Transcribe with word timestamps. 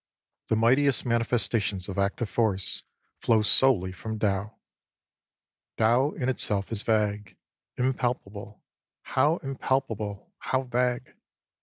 The 0.47 0.55
mightiest 0.55 1.05
manifestations 1.05 1.87
of 1.87 1.99
active 1.99 2.27
force 2.27 2.81
flow 3.19 3.43
solely 3.43 3.91
from 3.91 4.17
Tao. 4.17 4.55
Tao 5.77 6.13
in 6.13 6.27
itself 6.27 6.71
is 6.71 6.81
vague, 6.81 7.37
impalpable, 7.77 8.63
ŌĆö 8.63 9.01
how 9.03 9.39
im 9.43 9.57
palpable, 9.57 10.33
how 10.39 10.63
vague! 10.63 11.13